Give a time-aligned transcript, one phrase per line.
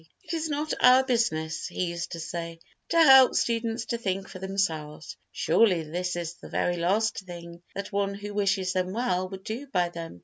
[0.23, 2.57] "It is not our business," he used to say,
[2.89, 8.15] "to help students to think for themselves—surely this is the very last thing that one
[8.15, 10.19] who wishes them well would do by them.